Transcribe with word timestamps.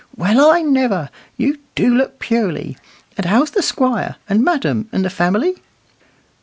Well, 0.15 0.49
I 0.49 0.63
never! 0.63 1.11
You 1.37 1.59
do 1.75 1.93
look 1.95 2.17
purely. 2.17 2.75
And 3.17 3.27
how's 3.27 3.51
the 3.51 3.61
Squire, 3.61 4.15
and 4.27 4.43
madam, 4.43 4.89
and 4.91 5.05
the 5.05 5.11
family?" 5.11 5.57